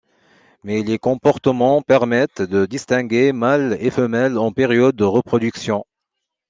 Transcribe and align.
Mais 0.63 0.81
les 0.81 0.97
comportements 0.97 1.83
permettent 1.83 2.41
de 2.41 2.65
distinguer 2.65 3.33
mâles 3.33 3.77
et 3.79 3.91
femelles 3.91 4.39
en 4.39 4.51
période 4.51 4.95
de 4.95 5.03
reproduction. 5.05 5.85